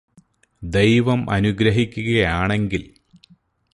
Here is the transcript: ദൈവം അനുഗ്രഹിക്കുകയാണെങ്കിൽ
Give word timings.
ദൈവം 0.61 1.31
അനുഗ്രഹിക്കുകയാണെങ്കിൽ 1.31 2.83